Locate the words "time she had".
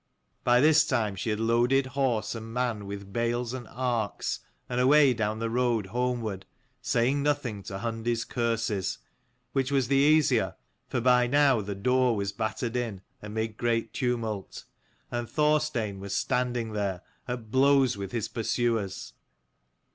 0.83-1.39